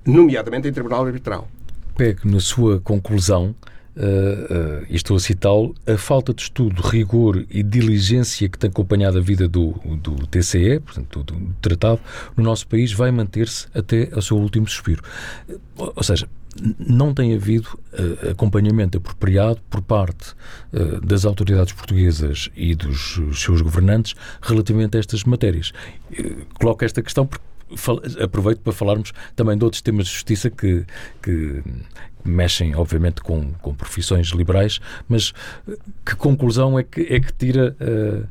nomeadamente 0.04 0.66
em 0.66 0.72
tribunal 0.72 1.06
arbitral. 1.06 1.48
Pego 1.96 2.22
na 2.24 2.40
sua 2.40 2.80
conclusão 2.80 3.54
uh, 4.00 4.82
uh, 4.82 4.86
e 4.88 4.96
estou 4.96 5.16
a 5.16 5.20
citá-lo, 5.20 5.74
a 5.86 5.96
falta 5.96 6.32
de 6.32 6.42
estudo, 6.42 6.80
rigor 6.82 7.44
e 7.50 7.62
diligência 7.62 8.48
que 8.48 8.58
tem 8.58 8.70
acompanhado 8.70 9.18
a 9.18 9.20
vida 9.20 9.46
do, 9.46 9.72
do 10.02 10.26
TCE, 10.26 10.80
portanto, 10.80 11.22
do, 11.22 11.34
do 11.34 11.54
tratado, 11.60 12.00
no 12.36 12.42
nosso 12.42 12.66
país 12.66 12.92
vai 12.92 13.10
manter-se 13.10 13.66
até 13.74 14.08
ao 14.12 14.22
seu 14.22 14.36
último 14.38 14.68
suspiro. 14.68 15.02
Ou 15.76 16.02
seja, 16.02 16.26
não 16.78 17.14
tem 17.14 17.34
havido 17.34 17.78
uh, 17.92 18.30
acompanhamento 18.30 18.98
apropriado 18.98 19.60
por 19.68 19.80
parte 19.82 20.32
uh, 20.72 21.00
das 21.00 21.24
autoridades 21.24 21.72
portuguesas 21.72 22.50
e 22.56 22.74
dos 22.74 23.20
seus 23.34 23.62
governantes 23.62 24.14
relativamente 24.42 24.96
a 24.96 25.00
estas 25.00 25.24
matérias. 25.24 25.72
Uh, 26.10 26.44
coloco 26.54 26.84
esta 26.84 27.02
questão 27.02 27.26
porque 27.26 27.44
aproveito 28.22 28.60
para 28.60 28.72
falarmos 28.72 29.12
também 29.36 29.56
de 29.56 29.64
outros 29.64 29.82
temas 29.82 30.06
de 30.06 30.12
justiça 30.12 30.50
que, 30.50 30.84
que 31.22 31.62
mexem, 32.24 32.74
obviamente, 32.74 33.20
com, 33.20 33.52
com 33.54 33.74
profissões 33.74 34.28
liberais, 34.28 34.80
mas 35.08 35.32
eh, 35.68 35.76
que 36.04 36.14
conclusão 36.16 36.78
é 36.78 36.82
que, 36.82 37.00
é 37.02 37.20
que 37.20 37.32
tira. 37.32 37.76
Uh, 37.80 38.26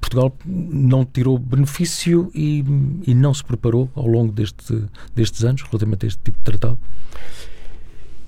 Portugal 0.00 0.32
não 0.46 1.04
tirou 1.04 1.36
benefício 1.36 2.30
e, 2.32 2.64
e 3.04 3.12
não 3.12 3.34
se 3.34 3.42
preparou 3.42 3.90
ao 3.92 4.06
longo 4.06 4.32
deste, 4.32 4.84
destes 5.12 5.44
anos 5.44 5.62
relativamente 5.62 6.06
a 6.06 6.08
este 6.08 6.20
tipo 6.22 6.38
de 6.38 6.44
tratado? 6.44 6.78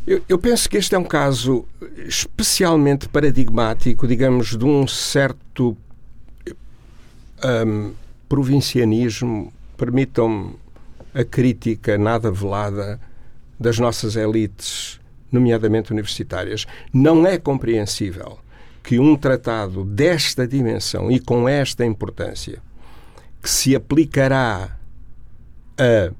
Eu, 0.04 0.20
eu, 0.28 0.38
penso 0.38 0.68
que 0.68 0.76
este 0.76 0.96
é 0.96 0.98
um 0.98 1.04
caso 1.04 1.64
especialmente 2.06 3.08
paradigmático, 3.08 4.08
digamos, 4.08 4.56
de 4.56 4.64
um 4.64 4.88
certo 4.88 5.76
um, 7.44 7.92
provincianismo 8.28 9.52
permitam-me 9.78 10.56
a 11.14 11.24
crítica 11.24 11.96
nada 11.96 12.30
velada 12.30 13.00
das 13.58 13.78
nossas 13.78 14.16
elites, 14.16 15.00
nomeadamente 15.32 15.92
universitárias. 15.92 16.66
Não 16.92 17.26
é 17.26 17.38
compreensível 17.38 18.38
que 18.82 18.98
um 18.98 19.16
tratado 19.16 19.84
desta 19.84 20.46
dimensão 20.46 21.10
e 21.10 21.20
com 21.20 21.48
esta 21.48 21.84
importância, 21.84 22.62
que 23.40 23.48
se 23.48 23.74
aplicará 23.74 24.76
a 25.78 26.12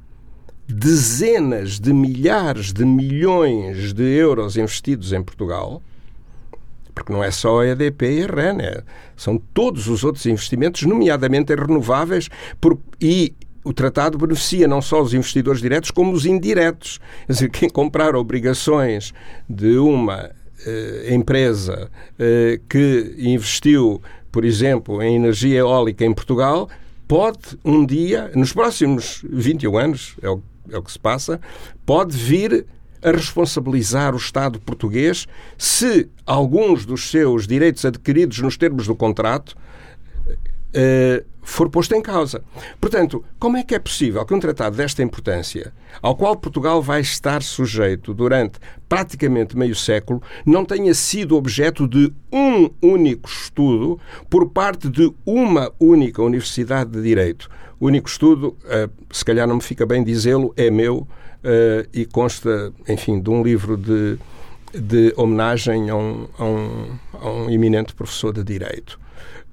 dezenas 0.67 1.81
de 1.81 1.93
milhares 1.93 2.73
de 2.73 2.85
milhões 2.85 3.93
de 3.93 4.03
euros 4.03 4.57
investidos 4.57 5.12
em 5.12 5.23
Portugal, 5.23 5.83
porque 6.95 7.12
não 7.12 7.25
é 7.25 7.31
só 7.31 7.61
a 7.61 7.67
EDP 7.67 8.03
e 8.03 8.25
a 8.25 8.27
REN, 8.27 8.61
é, 8.61 8.83
são 9.17 9.38
todos 9.38 9.88
os 9.88 10.05
outros 10.05 10.27
investimentos, 10.27 10.83
nomeadamente 10.83 11.53
em 11.53 11.57
renováveis, 11.57 12.29
por, 12.61 12.79
e 13.00 13.35
o 13.68 13.72
tratado 13.75 14.16
beneficia 14.16 14.66
não 14.66 14.80
só 14.80 15.02
os 15.02 15.12
investidores 15.12 15.60
diretos, 15.60 15.90
como 15.90 16.12
os 16.12 16.25
indiretos. 16.25 16.98
Quer 17.26 17.32
dizer, 17.34 17.50
quem 17.50 17.68
comprar 17.68 18.16
obrigações 18.16 19.12
de 19.46 19.76
uma 19.76 20.30
eh, 20.66 21.08
empresa 21.10 21.90
eh, 22.18 22.58
que 22.66 23.14
investiu, 23.18 24.00
por 24.32 24.46
exemplo, 24.46 25.02
em 25.02 25.16
energia 25.16 25.58
eólica 25.58 26.02
em 26.02 26.14
Portugal, 26.14 26.66
pode 27.06 27.58
um 27.62 27.84
dia, 27.84 28.32
nos 28.34 28.54
próximos 28.54 29.22
21 29.28 29.76
anos, 29.76 30.16
é 30.22 30.30
o, 30.30 30.40
é 30.70 30.78
o 30.78 30.82
que 30.82 30.90
se 30.90 30.98
passa, 30.98 31.38
pode 31.84 32.16
vir 32.16 32.64
a 33.02 33.10
responsabilizar 33.10 34.14
o 34.14 34.18
Estado 34.18 34.58
português 34.60 35.26
se 35.58 36.08
alguns 36.25 36.87
dos 36.87 37.10
seus 37.10 37.46
direitos 37.46 37.84
adquiridos 37.84 38.38
nos 38.38 38.56
termos 38.56 38.87
do 38.87 38.96
contrato 38.96 39.54
uh, 40.75 41.25
for 41.42 41.68
posto 41.70 41.94
em 41.94 42.02
causa. 42.02 42.42
Portanto, 42.80 43.25
como 43.38 43.56
é 43.56 43.62
que 43.62 43.75
é 43.75 43.78
possível 43.78 44.25
que 44.25 44.34
um 44.34 44.40
tratado 44.40 44.76
desta 44.76 45.02
importância, 45.02 45.72
ao 46.02 46.14
qual 46.14 46.37
Portugal 46.37 46.82
vai 46.82 47.00
estar 47.00 47.42
sujeito 47.42 48.12
durante 48.12 48.58
praticamente 48.88 49.56
meio 49.56 49.75
século, 49.75 50.22
não 50.44 50.64
tenha 50.64 50.92
sido 50.92 51.37
objeto 51.37 51.88
de 51.88 52.12
um 52.30 52.68
único 52.82 53.28
estudo 53.28 53.98
por 54.28 54.50
parte 54.50 54.88
de 54.88 55.12
uma 55.25 55.72
única 55.80 56.22
Universidade 56.22 56.90
de 56.90 57.02
Direito? 57.02 57.48
O 57.80 57.87
único 57.87 58.08
estudo, 58.08 58.56
uh, 58.64 58.90
se 59.10 59.25
calhar 59.25 59.46
não 59.46 59.56
me 59.56 59.62
fica 59.62 59.87
bem 59.87 60.04
dizê-lo, 60.04 60.52
é 60.56 60.70
meu 60.70 60.98
uh, 60.98 61.88
e 61.92 62.04
consta, 62.04 62.72
enfim, 62.88 63.20
de 63.20 63.30
um 63.30 63.42
livro 63.42 63.76
de, 63.76 64.18
de 64.75 65.14
homenagem 65.16 65.88
a 65.88 65.96
um, 65.96 66.28
a, 66.38 66.44
um, 66.44 66.98
a 67.14 67.30
um 67.30 67.50
eminente 67.50 67.94
professor 67.94 68.32
de 68.32 68.42
Direito. 68.42 68.98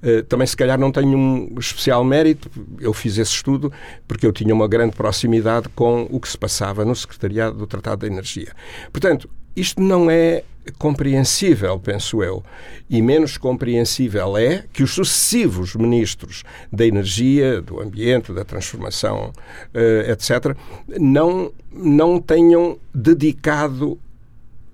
Uh, 0.02 0.22
também, 0.24 0.46
se 0.46 0.56
calhar, 0.56 0.78
não 0.78 0.92
tenho 0.92 1.16
um 1.16 1.54
especial 1.58 2.04
mérito. 2.04 2.50
Eu 2.80 2.92
fiz 2.92 3.18
esse 3.18 3.32
estudo 3.32 3.72
porque 4.06 4.26
eu 4.26 4.32
tinha 4.32 4.54
uma 4.54 4.68
grande 4.68 4.94
proximidade 4.94 5.68
com 5.70 6.06
o 6.10 6.20
que 6.20 6.28
se 6.28 6.38
passava 6.38 6.84
no 6.84 6.94
Secretariado 6.94 7.56
do 7.56 7.66
Tratado 7.66 8.02
da 8.02 8.06
Energia. 8.06 8.52
Portanto, 8.92 9.28
isto 9.56 9.80
não 9.80 10.10
é 10.10 10.44
compreensível, 10.78 11.78
penso 11.78 12.22
eu. 12.22 12.42
E 12.90 13.00
menos 13.00 13.38
compreensível 13.38 14.36
é 14.36 14.64
que 14.72 14.82
os 14.82 14.92
sucessivos 14.92 15.74
ministros 15.74 16.44
da 16.72 16.86
energia, 16.86 17.62
do 17.62 17.80
ambiente, 17.80 18.32
da 18.32 18.44
transformação, 18.44 19.32
uh, 19.74 20.10
etc., 20.10 20.56
não, 20.98 21.52
não 21.72 22.20
tenham 22.20 22.78
dedicado 22.92 23.98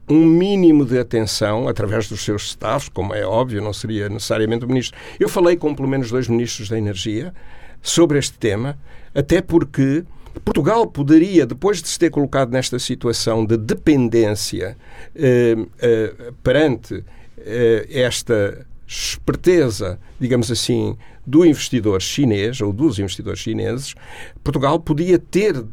um 0.09 0.25
mínimo 0.25 0.85
de 0.85 0.99
atenção 0.99 1.69
através 1.69 2.09
dos 2.09 2.25
seus 2.25 2.49
staffs, 2.51 2.89
como 2.89 3.15
é 3.15 3.25
óbvio, 3.25 3.63
não 3.63 3.73
seria 3.73 4.09
necessariamente 4.09 4.65
o 4.65 4.69
ministro. 4.69 4.99
Eu 5.19 5.29
falei 5.29 5.57
com 5.57 5.75
pelo 5.75 5.89
menos 5.89 6.11
dois 6.11 6.29
ministros 6.29 6.69
da 6.69 6.77
energia 6.77 7.33
sobre 7.81 8.19
este 8.19 8.39
tema, 8.39 8.79
até 9.15 9.41
porque 9.41 10.05
Portugal 10.45 10.87
poderia, 10.87 11.47
depois 11.47 11.83
de 11.83 11.89
se 11.89 11.99
ter 11.99 12.11
colocado 12.11 12.51
nesta 12.51 12.79
situação 12.79 13.45
de 13.45 13.57
dependência 13.57 14.77
eh, 15.15 15.57
eh, 15.79 16.33
perante 16.43 17.05
eh, 17.39 17.87
esta 17.91 18.67
esperteza, 18.87 19.99
digamos 20.19 20.51
assim, 20.51 20.97
do 21.27 21.45
investidor 21.45 22.01
chinês 22.03 22.61
ou 22.61 22.73
dos 22.73 22.99
investidores 22.99 23.41
chineses, 23.41 23.95
Portugal 24.43 24.81
podia 24.81 25.19
ter 25.19 25.65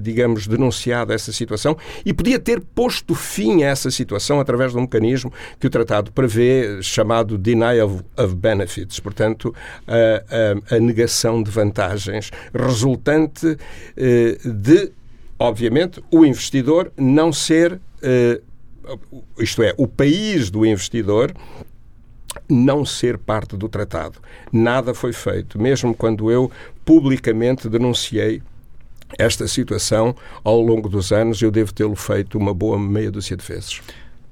digamos, 0.00 0.46
denunciado 0.46 1.12
essa 1.12 1.32
situação 1.32 1.76
e 2.04 2.12
podia 2.12 2.38
ter 2.38 2.60
posto 2.60 3.14
fim 3.14 3.62
a 3.62 3.68
essa 3.68 3.90
situação 3.90 4.40
através 4.40 4.72
de 4.72 4.78
um 4.78 4.82
mecanismo 4.82 5.32
que 5.58 5.66
o 5.66 5.70
tratado 5.70 6.12
prevê, 6.12 6.82
chamado 6.82 7.38
Denial 7.38 8.00
of 8.16 8.34
Benefits, 8.34 9.00
portanto, 9.00 9.54
a, 9.86 10.72
a, 10.72 10.76
a 10.76 10.80
negação 10.80 11.42
de 11.42 11.50
vantagens 11.50 12.30
resultante 12.52 13.56
eh, 13.96 14.38
de, 14.44 14.92
obviamente, 15.38 16.02
o 16.10 16.24
investidor 16.24 16.92
não 16.96 17.32
ser, 17.32 17.80
eh, 18.02 18.40
isto 19.38 19.62
é, 19.62 19.74
o 19.76 19.86
país 19.86 20.50
do 20.50 20.64
investidor 20.64 21.32
não 22.48 22.84
ser 22.84 23.18
parte 23.18 23.56
do 23.56 23.68
tratado. 23.68 24.20
Nada 24.52 24.94
foi 24.94 25.12
feito, 25.12 25.60
mesmo 25.60 25.94
quando 25.94 26.30
eu 26.30 26.50
publicamente 26.84 27.68
denunciei 27.68 28.42
esta 29.16 29.46
situação 29.48 30.14
ao 30.44 30.60
longo 30.60 30.88
dos 30.88 31.12
anos 31.12 31.40
eu 31.40 31.50
devo 31.50 31.72
tê-lo 31.72 31.94
feito 31.94 32.36
uma 32.36 32.52
boa 32.52 32.78
meia 32.78 33.10
dúzia 33.10 33.36
de 33.36 33.44
vezes. 33.44 33.80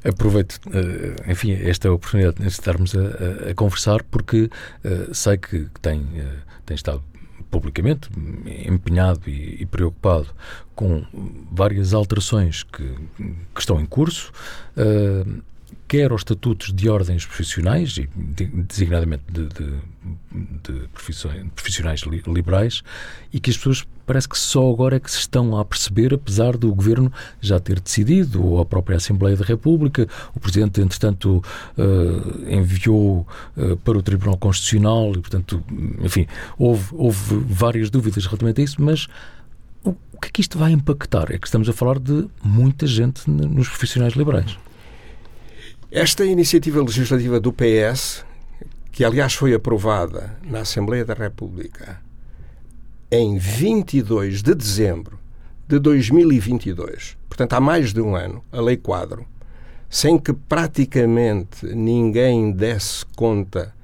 Aproveito, 0.05 0.61
eh, 0.73 1.33
enfim, 1.33 1.53
esta 1.53 1.91
oportunidade 1.91 2.37
de 2.37 2.47
estarmos 2.47 2.95
a, 2.95 3.51
a 3.51 3.55
conversar 3.55 4.03
porque 4.05 4.51
uh, 4.85 5.15
sei 5.15 5.37
que 5.37 5.67
tem, 5.83 6.01
uh, 6.01 6.43
tem 6.65 6.75
estado 6.77 7.03
publicamente 7.51 8.09
empenhado 8.67 9.29
e, 9.29 9.63
e, 9.63 9.67
preocupado 9.67 10.29
com 10.75 11.05
várias 11.51 11.95
alterações 11.95 12.63
que, 12.63 12.85
que 13.55 13.61
estão 13.61 13.81
em 13.81 13.87
curso. 13.87 14.31
Uh, 14.77 15.43
quer 15.89 16.11
aos 16.11 16.21
estatutos 16.21 16.73
de 16.73 16.89
ordens 16.89 17.25
profissionais, 17.25 17.95
designadamente 18.69 19.23
de, 19.31 19.47
de, 19.49 19.73
de 20.63 20.89
profissionais 21.55 22.03
liberais, 22.27 22.83
e 23.33 23.41
que 23.41 23.51
as 23.51 23.57
pessoas 23.57 23.87
parece 24.07 24.29
que 24.29 24.39
só 24.39 24.71
agora 24.71 24.97
é 24.97 25.01
que 25.01 25.11
se 25.11 25.19
estão 25.19 25.59
a 25.59 25.65
perceber, 25.65 26.15
apesar 26.15 26.57
do 26.57 26.73
Governo 26.73 27.13
já 27.41 27.59
ter 27.59 27.81
decidido, 27.81 28.45
ou 28.45 28.61
a 28.61 28.65
própria 28.65 28.97
Assembleia 28.97 29.37
da 29.37 29.45
República, 29.45 30.09
o 30.35 30.39
Presidente, 30.39 30.81
entretanto, 30.81 31.43
uh, 31.77 32.51
enviou 32.51 33.27
uh, 33.57 33.77
para 33.79 33.99
o 33.99 34.03
Tribunal 34.03 34.39
Constitucional, 34.39 35.11
e, 35.11 35.19
portanto, 35.19 35.63
enfim, 36.01 36.27
houve, 36.57 36.87
houve 36.93 37.45
várias 37.49 37.91
dúvidas 37.91 38.25
relativamente 38.27 38.61
a 38.61 38.65
isso, 38.65 38.81
mas 38.81 39.09
o 39.85 40.21
que 40.21 40.29
é 40.29 40.31
que 40.31 40.41
isto 40.41 40.59
vai 40.59 40.73
impactar? 40.73 41.31
É 41.31 41.39
que 41.39 41.47
estamos 41.47 41.69
a 41.69 41.73
falar 41.73 41.99
de 41.99 42.27
muita 42.43 42.87
gente 42.87 43.29
nos 43.29 43.69
profissionais 43.69 44.15
liberais. 44.15 44.57
Esta 45.97 46.27
iniciativa 46.27 46.83
legislativa 46.83 47.41
do 47.41 47.51
PS, 47.51 48.23
que 48.93 49.03
aliás 49.03 49.33
foi 49.33 49.55
aprovada 49.55 50.39
na 50.43 50.59
Assembleia 50.59 51.07
da 51.07 51.15
República 51.15 52.03
em 53.11 53.39
22 53.39 54.43
de 54.43 54.55
dezembro 54.55 55.19
de 55.67 55.79
2022, 55.79 57.17
portanto 57.27 57.55
há 57.55 57.61
mais 57.61 57.95
de 57.95 58.03
um 58.03 58.15
ano, 58.15 58.45
a 58.53 58.61
Lei 58.61 58.77
Quadro, 58.77 59.27
sem 59.89 60.19
que 60.19 60.35
praticamente 60.35 61.65
ninguém 61.65 62.53
desse 62.53 63.03
conta 63.17 63.75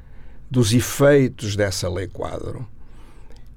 dos 0.51 0.75
efeitos 0.75 1.57
dessa 1.57 1.89
Lei 1.89 2.09
Quadro, 2.09 2.69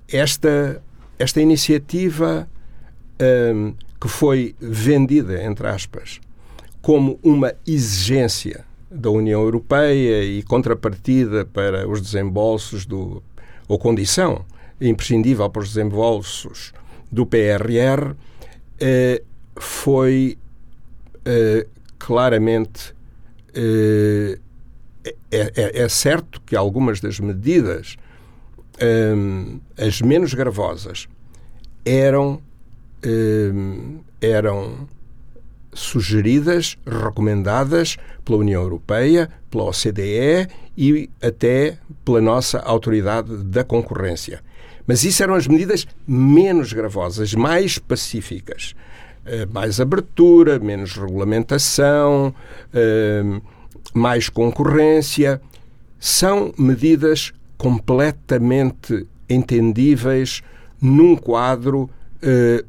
esta, 0.07 0.81
esta 1.19 1.41
iniciativa 1.41 2.47
um, 3.53 3.73
que 3.99 4.07
foi 4.07 4.55
vendida, 4.61 5.43
entre 5.43 5.67
aspas, 5.67 6.21
como 6.85 7.19
uma 7.23 7.51
exigência 7.65 8.63
da 8.91 9.09
União 9.09 9.41
Europeia 9.41 10.23
e 10.23 10.43
contrapartida 10.43 11.43
para 11.43 11.89
os 11.89 11.99
desembolsos 11.99 12.85
do 12.85 13.23
ou 13.67 13.79
condição 13.79 14.45
imprescindível 14.79 15.49
para 15.49 15.63
os 15.63 15.69
desembolsos 15.69 16.73
do 17.11 17.25
PRR 17.25 18.13
eh, 18.79 19.23
foi 19.55 20.37
eh, 21.25 21.65
claramente 21.97 22.93
eh, 23.55 24.37
é, 25.31 25.51
é, 25.55 25.81
é, 25.81 25.89
certo 25.89 26.39
que 26.45 26.55
algumas 26.55 27.01
das 27.01 27.19
medidas 27.19 27.97
as 29.75 30.01
menos 30.01 30.35
gravosas 30.35 31.07
eram 31.83 32.39
eram 34.21 34.87
sugeridas, 35.75 36.77
recomendadas 36.87 37.97
pela 38.23 38.39
União 38.39 38.63
Europeia, 38.63 39.29
pela 39.51 39.65
OCDE 39.65 40.47
e 40.75 41.09
até 41.21 41.77
pela 42.03 42.21
nossa 42.21 42.59
autoridade 42.59 43.43
da 43.43 43.63
concorrência. 43.63 44.41
Mas 44.87 45.03
isso 45.03 45.21
eram 45.21 45.35
as 45.35 45.47
medidas 45.47 45.85
menos 46.07 46.71
gravosas, 46.73 47.33
mais 47.33 47.77
pacíficas. 47.77 48.73
Uh, 49.25 49.51
mais 49.51 49.81
abertura, 49.81 50.59
menos 50.59 50.93
regulamentação, 50.93 52.33
uh, 52.73 53.41
mais 53.93 54.29
concorrência. 54.29 55.41
São 55.99 56.53
medidas 56.57 57.33
completamente 57.57 59.07
entendíveis 59.27 60.43
num 60.79 61.15
quadro, 61.15 61.89
uh, 62.21 62.65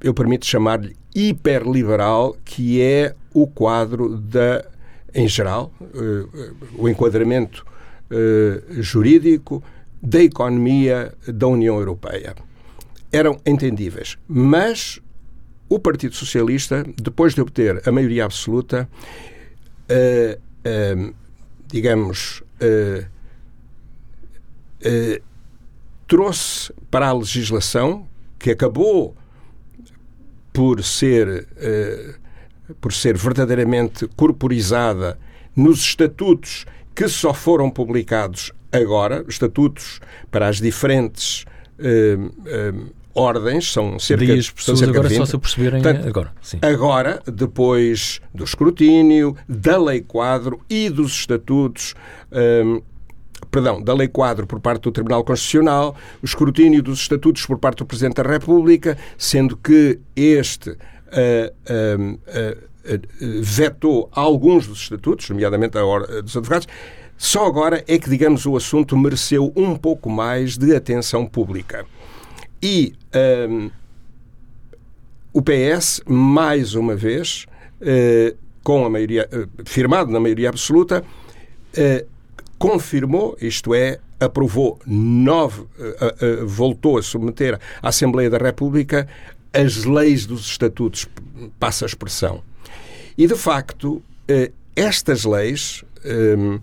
eu 0.00 0.12
permito 0.12 0.44
chamar-lhe 0.44 0.96
hiperliberal 1.14 2.36
que 2.44 2.80
é 2.80 3.14
o 3.34 3.46
quadro 3.46 4.16
da, 4.16 4.64
em 5.14 5.28
geral, 5.28 5.72
uh, 5.80 6.56
o 6.76 6.88
enquadramento 6.88 7.64
uh, 8.10 8.82
jurídico 8.82 9.62
da 10.02 10.22
economia 10.22 11.12
da 11.26 11.46
União 11.46 11.78
Europeia. 11.78 12.34
Eram 13.10 13.38
entendíveis, 13.44 14.18
mas 14.26 15.00
o 15.68 15.78
Partido 15.78 16.14
Socialista, 16.14 16.84
depois 17.00 17.34
de 17.34 17.40
obter 17.40 17.86
a 17.86 17.92
maioria 17.92 18.24
absoluta, 18.24 18.88
uh, 19.88 21.14
digamos, 21.66 22.42
trouxe 26.06 26.72
para 26.90 27.08
a 27.08 27.12
legislação 27.12 28.06
que 28.38 28.50
acabou 28.50 29.16
por 30.52 30.82
ser, 30.82 31.48
uh, 31.56 32.74
por 32.80 32.92
ser 32.92 33.16
verdadeiramente 33.16 34.08
corporizada 34.16 35.18
nos 35.56 35.80
estatutos 35.80 36.66
que 36.94 37.08
só 37.08 37.32
foram 37.32 37.70
publicados 37.70 38.52
agora, 38.70 39.24
estatutos 39.28 40.00
para 40.30 40.48
as 40.48 40.60
diferentes 40.60 41.44
uh, 41.78 42.26
uh, 42.26 42.92
ordens, 43.14 43.72
são 43.72 43.98
cerca, 43.98 44.24
Dias, 44.24 44.50
pessoas 44.50 44.78
cerca 44.78 44.92
agora 44.92 45.08
de 45.08 45.14
20. 45.14 45.26
só 45.26 45.30
se 45.30 45.38
perceberem 45.38 45.82
Portanto, 45.82 46.08
agora. 46.08 46.32
Sim. 46.40 46.58
Agora, 46.62 47.22
depois 47.26 48.20
do 48.34 48.44
escrutínio, 48.44 49.36
da 49.48 49.76
lei 49.76 50.00
quadro 50.00 50.60
e 50.68 50.88
dos 50.88 51.12
estatutos, 51.12 51.94
perdão, 53.52 53.82
da 53.82 53.94
Lei 53.94 54.08
Quadro 54.08 54.46
por 54.46 54.58
parte 54.58 54.82
do 54.82 54.90
Tribunal 54.90 55.22
Constitucional, 55.22 55.94
o 56.22 56.24
escrutínio 56.24 56.82
dos 56.82 57.00
estatutos 57.00 57.44
por 57.46 57.58
parte 57.58 57.78
do 57.78 57.86
Presidente 57.86 58.14
da 58.14 58.28
República, 58.28 58.96
sendo 59.16 59.56
que 59.56 60.00
este 60.16 60.70
uh, 60.70 60.74
uh, 60.74 62.12
uh, 62.14 62.72
vetou 63.42 64.08
alguns 64.10 64.66
dos 64.66 64.80
estatutos, 64.80 65.28
nomeadamente 65.28 65.76
a 65.76 65.84
Ordem 65.84 66.22
dos 66.22 66.34
Advogados, 66.34 66.66
só 67.18 67.46
agora 67.46 67.84
é 67.86 67.98
que, 67.98 68.10
digamos, 68.10 68.46
o 68.46 68.56
assunto 68.56 68.96
mereceu 68.96 69.52
um 69.54 69.76
pouco 69.76 70.10
mais 70.10 70.56
de 70.56 70.74
atenção 70.74 71.24
pública. 71.24 71.86
E 72.60 72.94
um, 73.48 73.70
o 75.32 75.40
PS, 75.40 76.02
mais 76.06 76.74
uma 76.74 76.96
vez, 76.96 77.46
uh, 77.80 78.36
com 78.64 78.84
a 78.84 78.90
maioria, 78.90 79.28
uh, 79.32 79.48
firmado 79.64 80.10
na 80.10 80.18
maioria 80.18 80.48
absoluta, 80.48 81.04
uh, 81.76 82.11
confirmou, 82.62 83.36
isto 83.40 83.74
é, 83.74 83.98
aprovou 84.20 84.78
nove, 84.86 85.64
voltou 86.46 86.96
a 86.96 87.02
submeter 87.02 87.58
à 87.82 87.88
Assembleia 87.88 88.30
da 88.30 88.38
República 88.38 89.08
as 89.52 89.84
leis 89.84 90.26
dos 90.26 90.46
estatutos, 90.46 91.08
passa 91.58 91.84
a 91.84 91.88
expressão. 91.88 92.40
E, 93.18 93.26
de 93.26 93.34
facto, 93.34 94.00
estas 94.76 95.24
leis 95.24 95.82
um, 96.38 96.60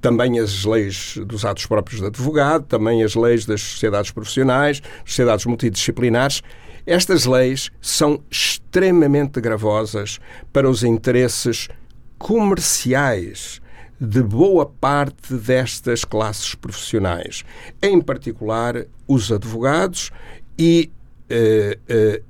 também 0.00 0.38
as 0.38 0.64
leis 0.64 1.18
dos 1.26 1.44
atos 1.44 1.66
próprios 1.66 2.00
de 2.00 2.06
advogado, 2.06 2.64
também 2.64 3.02
as 3.02 3.14
leis 3.14 3.44
das 3.44 3.60
sociedades 3.60 4.10
profissionais, 4.10 4.80
sociedades 5.04 5.44
multidisciplinares. 5.44 6.42
Estas 6.86 7.26
leis 7.26 7.70
são 7.78 8.22
extremamente 8.30 9.38
gravosas 9.38 10.18
para 10.50 10.68
os 10.68 10.82
interesses 10.82 11.68
comerciais 12.18 13.62
de 14.04 14.22
boa 14.22 14.66
parte 14.66 15.34
destas 15.34 16.04
classes 16.04 16.54
profissionais, 16.54 17.44
em 17.82 18.00
particular 18.00 18.86
os 19.08 19.32
advogados 19.32 20.10
e, 20.58 20.90
uh, 21.30 22.20
uh, 22.20 22.24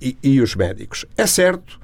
e, 0.00 0.16
e 0.22 0.40
os 0.40 0.54
médicos. 0.54 1.06
É 1.16 1.26
certo, 1.26 1.80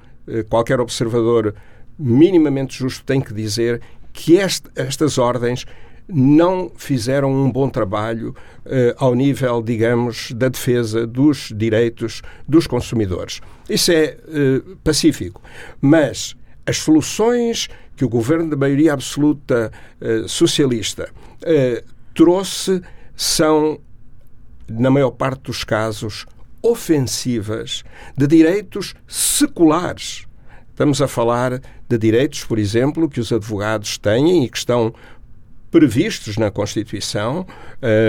qualquer 0.48 0.78
observador 0.80 1.54
minimamente 1.98 2.76
justo 2.76 3.04
tem 3.04 3.20
que 3.20 3.32
dizer 3.32 3.80
que 4.12 4.34
este, 4.34 4.68
estas 4.76 5.16
ordens 5.16 5.64
não 6.08 6.70
fizeram 6.74 7.30
um 7.30 7.50
bom 7.50 7.68
trabalho 7.68 8.34
uh, 8.64 8.94
ao 8.96 9.14
nível, 9.14 9.62
digamos, 9.62 10.32
da 10.32 10.48
defesa 10.48 11.06
dos 11.06 11.52
direitos 11.54 12.22
dos 12.48 12.66
consumidores. 12.66 13.40
Isso 13.68 13.92
é 13.92 14.16
uh, 14.26 14.76
pacífico. 14.76 15.42
Mas 15.80 16.34
as 16.64 16.78
soluções 16.78 17.68
que 17.98 18.04
o 18.04 18.08
governo 18.08 18.48
da 18.48 18.56
maioria 18.56 18.92
absoluta 18.92 19.72
uh, 20.00 20.28
socialista 20.28 21.10
trouxe 22.14 22.80
são, 23.16 23.78
na 24.68 24.90
maior 24.90 25.10
parte 25.10 25.42
dos 25.42 25.64
casos, 25.64 26.26
ofensivas 26.62 27.84
de 28.16 28.26
direitos 28.26 28.94
seculares. 29.06 30.26
Estamos 30.70 31.02
a 31.02 31.08
falar 31.08 31.60
de 31.88 31.98
direitos, 31.98 32.44
por 32.44 32.58
exemplo, 32.58 33.08
que 33.08 33.18
os 33.18 33.32
advogados 33.32 33.98
têm 33.98 34.44
e 34.44 34.48
que 34.48 34.58
estão 34.58 34.94
previstos 35.70 36.36
na 36.36 36.50
Constituição 36.50 37.44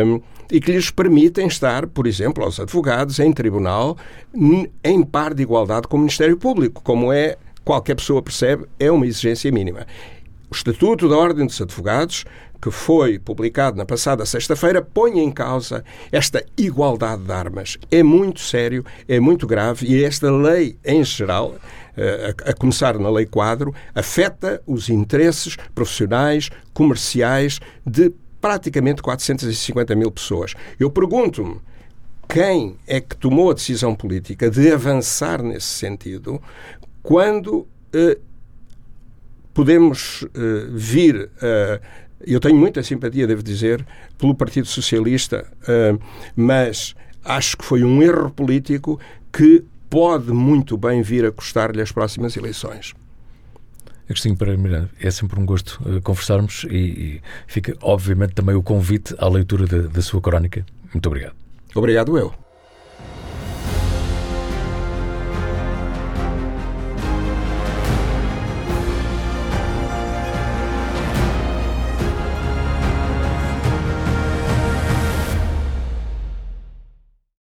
um, 0.06 0.22
e 0.52 0.60
que 0.60 0.72
lhes 0.72 0.90
permitem 0.90 1.48
estar, 1.48 1.88
por 1.88 2.08
exemplo, 2.08 2.44
aos 2.44 2.60
advogados 2.60 3.20
em 3.20 3.32
tribunal 3.34 3.98
em 4.84 5.04
par 5.04 5.34
de 5.34 5.44
igualdade 5.44 5.88
com 5.88 5.98
o 5.98 6.00
Ministério 6.00 6.38
Público, 6.38 6.82
como 6.84 7.12
é 7.12 7.38
qualquer 7.70 7.94
pessoa 7.94 8.20
percebe, 8.20 8.66
é 8.80 8.90
uma 8.90 9.06
exigência 9.06 9.52
mínima. 9.52 9.86
O 10.50 10.56
Estatuto 10.56 11.08
da 11.08 11.16
Ordem 11.16 11.46
dos 11.46 11.62
Advogados 11.62 12.26
que 12.60 12.72
foi 12.72 13.20
publicado 13.20 13.78
na 13.78 13.86
passada 13.86 14.26
sexta-feira 14.26 14.82
põe 14.82 15.20
em 15.20 15.32
causa 15.32 15.86
esta 16.12 16.44
igualdade 16.58 17.22
de 17.22 17.32
armas. 17.32 17.78
É 17.92 18.02
muito 18.02 18.40
sério, 18.40 18.84
é 19.08 19.20
muito 19.20 19.46
grave 19.46 19.86
e 19.86 20.04
esta 20.04 20.32
lei, 20.32 20.80
em 20.84 21.04
geral, 21.04 21.56
eh, 21.96 22.34
a, 22.44 22.54
começar 22.54 22.98
na 22.98 23.10
lei 23.12 23.28
quadro, 23.28 23.72
afeta 23.94 24.60
os 24.66 24.90
interesses 24.90 25.56
profissionais, 25.76 26.50
comerciais 26.74 27.60
de 27.86 28.12
praticamente 28.42 29.04
450 29.04 29.96
mil 29.96 30.10
pessoas. 30.10 30.56
Eu 30.80 30.90
pergunto-me 30.90 31.62
quem 32.28 32.78
é 32.86 33.00
que 33.00 33.16
tomou 33.16 33.52
a 33.52 33.54
decisão 33.54 33.96
política 33.96 34.50
de 34.52 34.72
avançar 34.72 35.42
nesse 35.42 35.68
sentido 35.68 36.42
quando 37.02 37.68
eh, 37.94 38.18
podemos 39.54 40.26
eh, 40.34 40.68
vir 40.70 41.30
a 41.42 41.80
eu 42.26 42.40
tenho 42.40 42.58
muita 42.58 42.84
simpatia, 42.84 43.26
devo 43.26 43.42
dizer, 43.42 43.86
pelo 44.18 44.36
Partido 44.36 44.68
Socialista, 44.68 45.46
uh, 45.64 46.00
mas 46.36 46.96
acho 47.24 47.58
que 47.58 47.64
foi 47.64 47.84
um 47.84 48.02
erro 48.04 48.30
político 48.30 49.00
que 49.32 49.64
pode 49.90 50.32
muito 50.32 50.78
bem 50.78 51.02
vir 51.02 51.26
a 51.26 51.32
custar-lhe 51.32 51.82
as 51.82 51.92
próximas 51.92 52.36
eleições. 52.36 52.94
Agostinho 54.10 54.36
Pereira 54.36 54.90
é 55.00 55.12
sempre 55.12 55.40
um 55.40 55.46
gosto 55.46 55.80
uh, 55.86 56.02
conversarmos 56.02 56.66
e, 56.70 56.76
e, 56.76 57.22
fica, 57.48 57.78
obviamente, 57.82 58.34
também 58.34 58.56
o 58.56 58.62
convite 58.62 59.16
à 59.18 59.28
leitura 59.28 59.66
da, 59.66 59.88
da 59.88 60.02
sua 60.02 60.20
crónica. 60.20 60.66
Muito 60.94 61.06
obrigado. 61.06 61.36
Obrigado, 61.74 62.18
eu. 62.18 62.49